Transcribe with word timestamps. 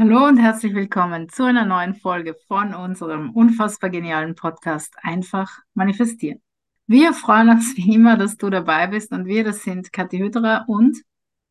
Hallo 0.00 0.28
und 0.28 0.36
herzlich 0.36 0.76
willkommen 0.76 1.28
zu 1.28 1.42
einer 1.42 1.64
neuen 1.64 1.92
Folge 1.92 2.36
von 2.46 2.72
unserem 2.72 3.32
unfassbar 3.34 3.90
genialen 3.90 4.36
Podcast 4.36 4.94
Einfach 5.02 5.58
manifestieren. 5.74 6.40
Wir 6.86 7.12
freuen 7.12 7.48
uns 7.48 7.76
wie 7.76 7.96
immer, 7.96 8.16
dass 8.16 8.36
du 8.36 8.48
dabei 8.48 8.86
bist 8.86 9.10
und 9.10 9.26
wir, 9.26 9.42
das 9.42 9.64
sind 9.64 9.92
Kathi 9.92 10.18
Hütterer 10.18 10.66
und 10.68 10.98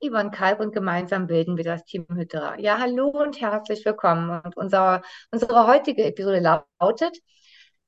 Yvonne 0.01 0.31
Kalb 0.31 0.61
und 0.61 0.73
gemeinsam 0.73 1.27
bilden 1.27 1.57
wir 1.57 1.65
das 1.65 1.83
Team 1.83 2.05
Hütterer. 2.09 2.57
Ja, 2.57 2.79
hallo 2.79 3.09
und 3.09 3.41
herzlich 3.41 3.83
willkommen. 3.83 4.39
Und 4.41 4.55
unser, 4.55 5.01
unsere 5.29 5.67
heutige 5.67 6.05
Episode 6.05 6.39
lautet, 6.39 7.17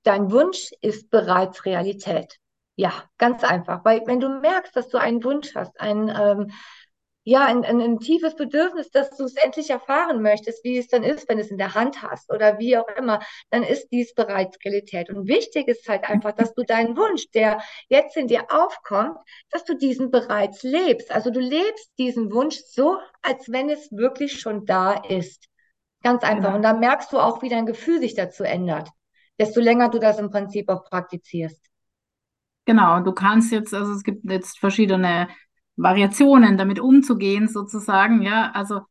dein 0.03 0.29
Wunsch 0.29 0.71
ist 0.81 1.09
bereits 1.09 1.63
Realität. 1.63 2.35
Ja, 2.75 2.91
ganz 3.17 3.45
einfach. 3.45 3.85
Weil 3.85 4.01
wenn 4.07 4.19
du 4.19 4.27
merkst, 4.27 4.75
dass 4.75 4.89
du 4.89 4.97
einen 4.97 5.23
Wunsch 5.23 5.55
hast, 5.55 5.79
ein, 5.79 6.09
ähm, 6.09 6.51
ja, 7.29 7.45
ein, 7.45 7.63
ein, 7.63 7.79
ein 7.79 7.99
tiefes 7.99 8.35
Bedürfnis, 8.35 8.89
dass 8.89 9.11
du 9.15 9.23
es 9.23 9.35
endlich 9.35 9.69
erfahren 9.69 10.23
möchtest, 10.23 10.63
wie 10.63 10.79
es 10.79 10.87
dann 10.87 11.03
ist, 11.03 11.29
wenn 11.29 11.37
du 11.37 11.43
es 11.43 11.51
in 11.51 11.59
der 11.59 11.75
Hand 11.75 12.01
hast 12.01 12.31
oder 12.33 12.57
wie 12.57 12.75
auch 12.75 12.87
immer, 12.97 13.19
dann 13.51 13.61
ist 13.61 13.89
dies 13.91 14.15
bereits 14.15 14.57
Realität. 14.65 15.11
Und 15.11 15.27
wichtig 15.27 15.67
ist 15.67 15.87
halt 15.87 16.09
einfach, 16.09 16.31
dass 16.31 16.55
du 16.55 16.63
deinen 16.63 16.97
Wunsch, 16.97 17.29
der 17.29 17.61
jetzt 17.87 18.17
in 18.17 18.25
dir 18.27 18.45
aufkommt, 18.49 19.19
dass 19.51 19.63
du 19.63 19.75
diesen 19.77 20.09
bereits 20.09 20.63
lebst. 20.63 21.11
Also 21.11 21.29
du 21.29 21.39
lebst 21.39 21.91
diesen 21.99 22.33
Wunsch 22.33 22.57
so, 22.65 22.97
als 23.21 23.51
wenn 23.51 23.69
es 23.69 23.91
wirklich 23.91 24.39
schon 24.39 24.65
da 24.65 24.93
ist. 24.93 25.45
Ganz 26.01 26.23
einfach. 26.23 26.45
Genau. 26.45 26.55
Und 26.55 26.63
dann 26.63 26.79
merkst 26.79 27.13
du 27.13 27.19
auch, 27.19 27.43
wie 27.43 27.49
dein 27.49 27.67
Gefühl 27.67 27.99
sich 27.99 28.15
dazu 28.15 28.43
ändert, 28.43 28.89
desto 29.39 29.61
länger 29.61 29.89
du 29.89 29.99
das 29.99 30.17
im 30.17 30.31
Prinzip 30.31 30.67
auch 30.69 30.83
praktizierst. 30.83 31.63
genau, 32.65 33.01
du 33.01 33.11
kannst 33.13 33.51
jetzt, 33.51 33.73
also 33.73 33.93
es 33.93 34.03
gibt 34.03 34.29
jetzt 34.29 34.59
verschiedene 34.59 35.27
Variationen, 35.81 36.57
damit 36.57 36.79
umzugehen 36.79 37.47
sozusagen, 37.47 38.21
ja, 38.21 38.51
also 38.51 38.81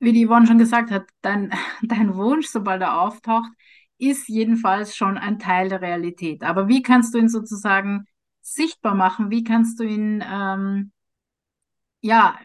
wie 0.00 0.12
die 0.12 0.26
Yvonne 0.26 0.46
schon 0.46 0.58
gesagt 0.58 0.90
hat, 0.90 1.06
dein, 1.22 1.50
dein 1.82 2.14
Wunsch, 2.16 2.46
sobald 2.48 2.82
er 2.82 3.00
auftaucht, 3.00 3.50
ist 3.98 4.28
jedenfalls 4.28 4.96
schon 4.96 5.18
ein 5.18 5.38
Teil 5.38 5.68
der 5.68 5.80
Realität. 5.82 6.42
Aber 6.44 6.68
wie 6.68 6.82
kannst 6.82 7.14
du 7.14 7.18
ihn 7.18 7.28
sozusagen 7.28 8.06
sichtbar 8.40 8.94
machen? 8.94 9.30
Wie 9.30 9.42
kannst 9.44 9.80
du 9.80 9.84
ihn 9.84 10.22
ähm, 10.26 10.92
ja 12.02 12.38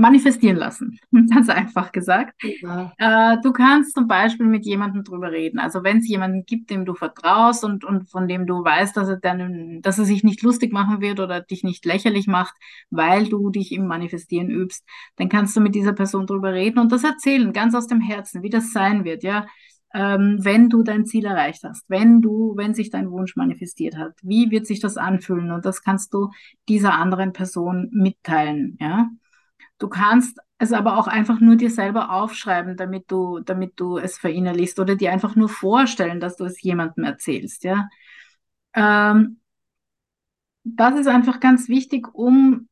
manifestieren 0.00 0.56
lassen? 0.56 0.98
Ganz 1.30 1.48
einfach 1.48 1.92
gesagt. 1.92 2.34
Ja. 2.60 2.92
Äh, 2.98 3.36
du 3.42 3.52
kannst 3.52 3.94
zum 3.94 4.08
Beispiel 4.08 4.46
mit 4.46 4.64
jemandem 4.66 5.04
drüber 5.04 5.30
reden. 5.30 5.58
Also 5.58 5.84
wenn 5.84 5.98
es 5.98 6.08
jemanden 6.08 6.44
gibt, 6.46 6.70
dem 6.70 6.84
du 6.84 6.94
vertraust 6.94 7.64
und, 7.64 7.84
und 7.84 8.08
von 8.08 8.26
dem 8.26 8.46
du 8.46 8.64
weißt, 8.64 8.96
dass 8.96 9.08
er, 9.08 9.16
dann, 9.16 9.80
dass 9.82 9.98
er 9.98 10.04
sich 10.04 10.24
nicht 10.24 10.42
lustig 10.42 10.72
machen 10.72 11.00
wird 11.00 11.20
oder 11.20 11.40
dich 11.40 11.62
nicht 11.62 11.84
lächerlich 11.84 12.26
macht, 12.26 12.54
weil 12.90 13.28
du 13.28 13.50
dich 13.50 13.72
im 13.72 13.86
Manifestieren 13.86 14.50
übst, 14.50 14.84
dann 15.16 15.28
kannst 15.28 15.56
du 15.56 15.60
mit 15.60 15.74
dieser 15.74 15.92
Person 15.92 16.26
drüber 16.26 16.52
reden 16.52 16.78
und 16.78 16.90
das 16.92 17.04
erzählen, 17.04 17.52
ganz 17.52 17.74
aus 17.74 17.86
dem 17.86 18.00
Herzen, 18.00 18.42
wie 18.42 18.50
das 18.50 18.72
sein 18.72 19.04
wird, 19.04 19.22
ja. 19.22 19.46
Ähm, 19.92 20.38
wenn 20.40 20.68
du 20.68 20.84
dein 20.84 21.04
Ziel 21.04 21.24
erreicht 21.24 21.64
hast, 21.64 21.84
wenn 21.90 22.22
du, 22.22 22.54
wenn 22.56 22.74
sich 22.74 22.90
dein 22.90 23.10
Wunsch 23.10 23.34
manifestiert 23.34 23.96
hat, 23.96 24.12
wie 24.22 24.52
wird 24.52 24.64
sich 24.64 24.78
das 24.78 24.96
anfühlen? 24.96 25.50
Und 25.50 25.64
das 25.64 25.82
kannst 25.82 26.14
du 26.14 26.30
dieser 26.68 26.94
anderen 26.94 27.32
Person 27.32 27.88
mitteilen, 27.90 28.78
ja. 28.80 29.10
Du 29.80 29.88
kannst 29.88 30.38
es 30.58 30.72
aber 30.72 30.98
auch 30.98 31.08
einfach 31.08 31.40
nur 31.40 31.56
dir 31.56 31.70
selber 31.70 32.12
aufschreiben, 32.12 32.76
damit 32.76 33.10
du, 33.10 33.40
damit 33.40 33.80
du 33.80 33.98
es 33.98 34.18
verinnerlichst 34.18 34.78
oder 34.78 34.94
dir 34.96 35.12
einfach 35.12 35.36
nur 35.36 35.48
vorstellen, 35.48 36.20
dass 36.20 36.36
du 36.36 36.44
es 36.44 36.62
jemandem 36.62 37.04
erzählst, 37.04 37.64
ja. 37.64 37.88
Ähm, 38.74 39.40
das 40.64 40.98
ist 40.98 41.06
einfach 41.06 41.40
ganz 41.40 41.68
wichtig, 41.68 42.14
um, 42.14 42.68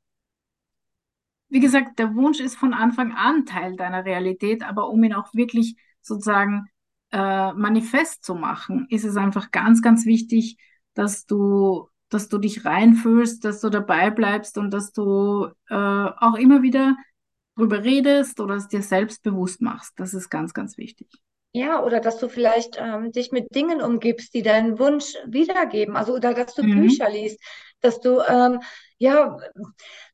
wie 1.48 1.60
gesagt, 1.60 1.98
der 1.98 2.14
Wunsch 2.14 2.40
ist 2.40 2.56
von 2.56 2.74
Anfang 2.74 3.12
an 3.12 3.46
Teil 3.46 3.76
deiner 3.76 4.04
Realität, 4.04 4.62
aber 4.62 4.88
um 4.90 5.02
ihn 5.02 5.14
auch 5.14 5.32
wirklich 5.34 5.76
sozusagen 6.02 6.68
äh, 7.12 7.52
manifest 7.54 8.24
zu 8.24 8.34
machen, 8.34 8.86
ist 8.90 9.04
es 9.04 9.16
einfach 9.16 9.50
ganz, 9.50 9.80
ganz 9.82 10.04
wichtig, 10.04 10.58
dass 10.94 11.24
du, 11.26 11.88
dass 12.10 12.28
du 12.28 12.38
dich 12.38 12.64
reinfühlst, 12.64 13.44
dass 13.44 13.60
du 13.60 13.70
dabei 13.70 14.10
bleibst 14.10 14.58
und 14.58 14.70
dass 14.72 14.92
du 14.92 15.48
äh, 15.68 15.74
auch 15.74 16.34
immer 16.36 16.62
wieder 16.62 16.96
drüber 17.56 17.84
redest 17.84 18.40
oder 18.40 18.56
es 18.56 18.68
dir 18.68 18.82
selbst 18.82 19.22
bewusst 19.22 19.60
machst. 19.62 19.92
Das 19.98 20.14
ist 20.14 20.30
ganz, 20.30 20.54
ganz 20.54 20.78
wichtig. 20.78 21.08
Ja, 21.52 21.82
oder 21.82 22.00
dass 22.00 22.18
du 22.18 22.28
vielleicht 22.28 22.76
ähm, 22.78 23.10
dich 23.10 23.32
mit 23.32 23.54
Dingen 23.54 23.80
umgibst, 23.82 24.34
die 24.34 24.42
deinen 24.42 24.78
Wunsch 24.78 25.14
wiedergeben. 25.26 25.96
Also, 25.96 26.14
oder 26.14 26.34
dass 26.34 26.54
du 26.54 26.62
Mhm. 26.62 26.68
Bücher 26.68 27.08
liest, 27.10 27.40
dass 27.80 28.00
du, 28.00 28.20
ähm, 28.20 28.60
ja, 28.98 29.38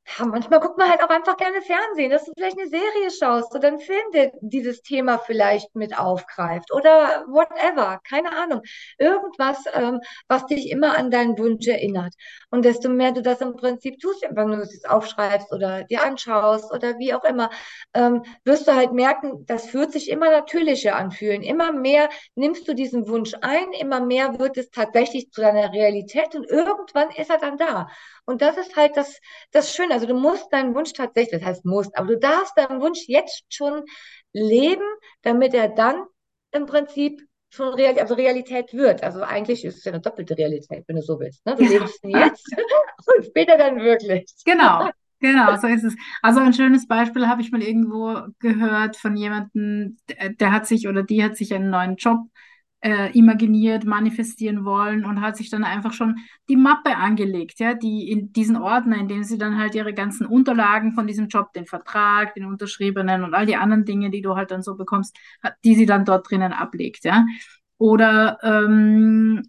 ja, 0.06 0.26
manchmal 0.26 0.60
guckt 0.60 0.76
man 0.76 0.90
halt 0.90 1.02
auch 1.02 1.08
einfach 1.08 1.36
gerne 1.38 1.62
Fernsehen, 1.62 2.10
dass 2.10 2.24
du 2.26 2.32
vielleicht 2.36 2.58
eine 2.58 2.68
Serie 2.68 3.10
schaust 3.10 3.54
oder 3.54 3.68
einen 3.68 3.80
Film, 3.80 4.02
der 4.12 4.32
dieses 4.42 4.82
Thema 4.82 5.18
vielleicht 5.18 5.74
mit 5.74 5.98
aufgreift 5.98 6.72
oder 6.72 7.24
whatever, 7.26 8.00
keine 8.06 8.36
Ahnung. 8.36 8.60
Irgendwas, 8.98 9.64
ähm, 9.72 10.00
was 10.28 10.46
dich 10.46 10.70
immer 10.70 10.98
an 10.98 11.10
deinen 11.10 11.38
Wunsch 11.38 11.66
erinnert. 11.66 12.14
Und 12.50 12.64
desto 12.64 12.90
mehr 12.90 13.12
du 13.12 13.22
das 13.22 13.40
im 13.40 13.56
Prinzip 13.56 13.98
tust, 13.98 14.22
wenn 14.28 14.50
du 14.50 14.60
es 14.60 14.84
aufschreibst 14.84 15.52
oder 15.52 15.84
dir 15.84 16.02
anschaust 16.02 16.70
oder 16.72 16.98
wie 16.98 17.14
auch 17.14 17.24
immer, 17.24 17.48
ähm, 17.94 18.22
wirst 18.44 18.68
du 18.68 18.74
halt 18.74 18.92
merken, 18.92 19.46
das 19.46 19.66
fühlt 19.66 19.92
sich 19.92 20.10
immer 20.10 20.30
natürlicher 20.30 20.96
anfühlen. 20.96 21.42
Immer 21.42 21.72
mehr 21.72 22.10
nimmst 22.34 22.68
du 22.68 22.74
diesen 22.74 23.08
Wunsch 23.08 23.32
ein, 23.40 23.72
immer 23.72 24.00
mehr 24.00 24.38
wird 24.38 24.58
es 24.58 24.70
tatsächlich 24.70 25.30
zu 25.30 25.40
deiner 25.40 25.72
Realität 25.72 26.34
und 26.34 26.44
irgendwann 26.44 27.10
ist 27.10 27.30
er 27.30 27.38
dann 27.38 27.56
da. 27.56 27.88
Und 28.26 28.42
das 28.42 28.56
ist 28.56 28.76
halt 28.76 28.96
das, 28.96 29.20
das 29.52 29.74
Schöne. 29.74 29.93
Also 29.94 30.06
du 30.06 30.14
musst 30.14 30.52
deinen 30.52 30.74
Wunsch 30.74 30.92
tatsächlich, 30.92 31.40
das 31.40 31.48
heißt 31.48 31.64
musst, 31.64 31.96
aber 31.96 32.08
du 32.08 32.18
darfst 32.18 32.58
deinen 32.58 32.80
Wunsch 32.80 33.04
jetzt 33.06 33.44
schon 33.48 33.84
leben, 34.32 34.82
damit 35.22 35.54
er 35.54 35.68
dann 35.68 36.02
im 36.50 36.66
Prinzip 36.66 37.22
schon 37.48 37.74
Real, 37.74 37.96
also 38.00 38.14
Realität 38.14 38.72
wird. 38.72 39.04
Also 39.04 39.22
eigentlich 39.22 39.64
ist 39.64 39.78
es 39.78 39.84
ja 39.84 39.92
eine 39.92 40.00
doppelte 40.00 40.36
Realität, 40.36 40.82
wenn 40.88 40.96
du 40.96 41.02
so 41.02 41.20
willst. 41.20 41.46
Ne? 41.46 41.54
Du 41.54 41.62
lebst 41.62 42.02
ihn 42.02 42.10
jetzt 42.10 42.44
und 43.16 43.24
später 43.24 43.56
dann 43.56 43.76
wirklich. 43.76 44.26
Genau, 44.44 44.90
genau, 45.20 45.56
so 45.58 45.68
ist 45.68 45.84
es. 45.84 45.94
Also 46.22 46.40
ein 46.40 46.54
schönes 46.54 46.88
Beispiel 46.88 47.28
habe 47.28 47.42
ich 47.42 47.52
mal 47.52 47.62
irgendwo 47.62 48.18
gehört 48.40 48.96
von 48.96 49.16
jemandem, 49.16 49.96
der, 50.08 50.30
der 50.30 50.50
hat 50.50 50.66
sich 50.66 50.88
oder 50.88 51.04
die 51.04 51.22
hat 51.22 51.36
sich 51.36 51.54
einen 51.54 51.70
neuen 51.70 51.94
Job 51.94 52.18
äh, 52.18 52.34
imaginiert, 52.84 53.84
manifestieren 53.84 54.64
wollen 54.64 55.04
und 55.06 55.22
hat 55.22 55.36
sich 55.36 55.48
dann 55.48 55.64
einfach 55.64 55.92
schon 55.92 56.16
die 56.48 56.56
Mappe 56.56 56.96
angelegt, 56.96 57.58
ja, 57.58 57.74
die 57.74 58.10
in 58.10 58.32
diesen 58.32 58.56
Ordner, 58.56 58.98
in 58.98 59.08
dem 59.08 59.24
sie 59.24 59.38
dann 59.38 59.58
halt 59.58 59.74
ihre 59.74 59.94
ganzen 59.94 60.26
Unterlagen 60.26 60.92
von 60.92 61.06
diesem 61.06 61.28
Job, 61.28 61.52
den 61.54 61.66
Vertrag, 61.66 62.34
den 62.34 62.44
unterschriebenen 62.44 63.24
und 63.24 63.34
all 63.34 63.46
die 63.46 63.56
anderen 63.56 63.84
Dinge, 63.86 64.10
die 64.10 64.20
du 64.20 64.36
halt 64.36 64.50
dann 64.50 64.62
so 64.62 64.76
bekommst, 64.76 65.16
die 65.64 65.74
sie 65.74 65.86
dann 65.86 66.04
dort 66.04 66.30
drinnen 66.30 66.52
ablegt, 66.52 67.04
ja. 67.04 67.24
Oder 67.78 68.38
ähm, 68.42 69.42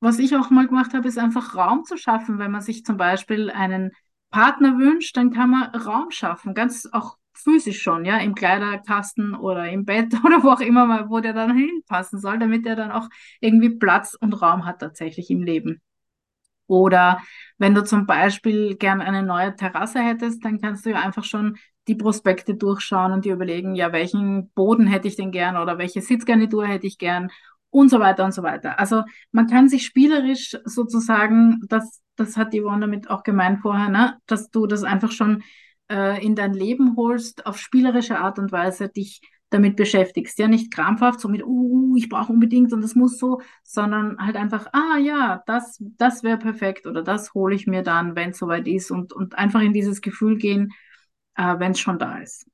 was 0.00 0.18
ich 0.18 0.36
auch 0.36 0.50
mal 0.50 0.66
gemacht 0.66 0.94
habe, 0.94 1.08
ist 1.08 1.18
einfach 1.18 1.54
Raum 1.56 1.84
zu 1.84 1.96
schaffen. 1.96 2.38
Wenn 2.38 2.52
man 2.52 2.62
sich 2.62 2.84
zum 2.84 2.96
Beispiel 2.96 3.50
einen 3.50 3.92
Partner 4.30 4.78
wünscht, 4.78 5.16
dann 5.16 5.32
kann 5.32 5.50
man 5.50 5.74
Raum 5.74 6.10
schaffen, 6.10 6.54
ganz 6.54 6.88
auch 6.92 7.16
physisch 7.42 7.82
schon, 7.82 8.04
ja, 8.04 8.18
im 8.18 8.34
Kleiderkasten 8.34 9.34
oder 9.34 9.68
im 9.68 9.84
Bett 9.84 10.12
oder 10.24 10.42
wo 10.42 10.50
auch 10.50 10.60
immer 10.60 10.86
mal, 10.86 11.08
wo 11.10 11.20
der 11.20 11.32
dann 11.32 11.56
hinpassen 11.56 12.18
soll, 12.20 12.38
damit 12.38 12.66
er 12.66 12.76
dann 12.76 12.90
auch 12.90 13.08
irgendwie 13.40 13.70
Platz 13.70 14.16
und 14.20 14.34
Raum 14.34 14.64
hat 14.66 14.80
tatsächlich 14.80 15.30
im 15.30 15.42
Leben. 15.42 15.80
Oder 16.66 17.20
wenn 17.56 17.74
du 17.74 17.82
zum 17.82 18.06
Beispiel 18.06 18.76
gern 18.76 19.00
eine 19.00 19.22
neue 19.22 19.56
Terrasse 19.56 20.00
hättest, 20.00 20.44
dann 20.44 20.60
kannst 20.60 20.84
du 20.84 20.90
ja 20.90 21.00
einfach 21.00 21.24
schon 21.24 21.56
die 21.88 21.94
Prospekte 21.94 22.54
durchschauen 22.54 23.12
und 23.12 23.24
dir 23.24 23.32
überlegen, 23.32 23.74
ja, 23.74 23.92
welchen 23.92 24.50
Boden 24.50 24.86
hätte 24.86 25.08
ich 25.08 25.16
denn 25.16 25.32
gern 25.32 25.56
oder 25.56 25.78
welche 25.78 26.02
Sitzgarnitur 26.02 26.66
hätte 26.66 26.86
ich 26.86 26.98
gern 26.98 27.30
und 27.70 27.88
so 27.88 28.00
weiter 28.00 28.24
und 28.24 28.32
so 28.32 28.42
weiter. 28.42 28.78
Also 28.78 29.02
man 29.32 29.46
kann 29.46 29.68
sich 29.68 29.86
spielerisch 29.86 30.56
sozusagen, 30.64 31.60
das, 31.68 32.02
das 32.16 32.36
hat 32.36 32.54
Yvonne 32.54 32.80
damit 32.80 33.08
auch 33.10 33.22
gemeint 33.22 33.60
vorher, 33.60 33.88
ne, 33.88 34.18
dass 34.26 34.50
du 34.50 34.66
das 34.66 34.84
einfach 34.84 35.10
schon 35.10 35.42
äh, 35.90 36.24
in 36.24 36.34
dein 36.34 36.54
Leben 36.54 36.96
holst, 36.96 37.46
auf 37.46 37.58
spielerische 37.58 38.18
Art 38.18 38.38
und 38.38 38.52
Weise 38.52 38.88
dich 38.88 39.20
damit 39.50 39.76
beschäftigst. 39.76 40.38
Ja, 40.38 40.48
nicht 40.48 40.72
krampfhaft, 40.72 41.20
so 41.20 41.28
mit, 41.28 41.42
uh, 41.44 41.96
ich 41.96 42.08
brauche 42.08 42.32
unbedingt 42.32 42.72
und 42.72 42.82
das 42.82 42.94
muss 42.94 43.18
so, 43.18 43.40
sondern 43.64 44.18
halt 44.18 44.36
einfach, 44.36 44.66
ah 44.72 44.98
ja, 44.98 45.42
das, 45.46 45.78
das 45.96 46.22
wäre 46.22 46.38
perfekt 46.38 46.86
oder 46.86 47.02
das 47.02 47.32
hole 47.34 47.54
ich 47.54 47.66
mir 47.66 47.82
dann, 47.82 48.14
wenn 48.16 48.30
es 48.30 48.38
soweit 48.38 48.66
ist 48.68 48.90
und, 48.90 49.12
und 49.12 49.36
einfach 49.38 49.60
in 49.62 49.72
dieses 49.72 50.00
Gefühl 50.02 50.36
gehen, 50.36 50.72
äh, 51.36 51.58
wenn 51.58 51.72
es 51.72 51.80
schon 51.80 51.98
da 51.98 52.18
ist. 52.18 52.46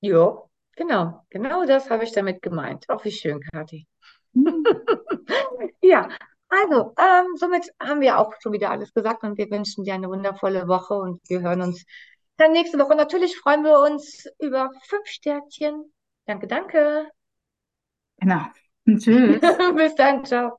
Jo, 0.00 0.50
genau. 0.76 1.24
Genau 1.30 1.64
das 1.66 1.90
habe 1.90 2.04
ich 2.04 2.12
damit 2.12 2.42
gemeint. 2.42 2.88
Auch 2.88 3.04
wie 3.04 3.10
schön, 3.12 3.40
Kathi. 3.52 3.86
Hm, 4.34 4.64
Ja, 5.82 6.08
also, 6.48 6.94
ähm, 6.98 7.36
somit 7.36 7.70
haben 7.80 8.00
wir 8.00 8.18
auch 8.18 8.32
schon 8.40 8.52
wieder 8.52 8.70
alles 8.70 8.92
gesagt 8.94 9.22
und 9.24 9.36
wir 9.38 9.50
wünschen 9.50 9.84
dir 9.84 9.94
eine 9.94 10.08
wundervolle 10.08 10.68
Woche 10.68 10.94
und 10.94 11.20
wir 11.28 11.40
hören 11.40 11.62
uns 11.62 11.84
dann 12.36 12.52
nächste 12.52 12.78
Woche. 12.78 12.94
Natürlich 12.94 13.36
freuen 13.38 13.64
wir 13.64 13.80
uns 13.80 14.26
über 14.38 14.70
fünf 14.88 15.06
Sternchen. 15.06 15.92
Danke, 16.26 16.46
danke. 16.46 17.10
Genau. 18.20 18.42
Tschüss. 18.86 19.40
Bis 19.76 19.94
dann, 19.94 20.24
ciao. 20.24 20.58